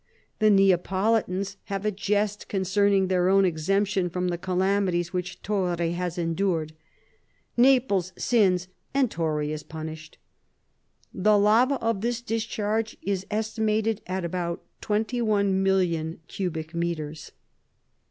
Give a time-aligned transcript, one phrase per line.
[0.39, 6.17] The Neapolitans have a jest concerning their own exemption from the calamities which Torre has
[6.17, 6.73] endured:
[7.55, 10.17] "Naples sins and Torre is punished."
[11.13, 17.31] The lava of this discharge is estimated at about twenty one million cubic metres.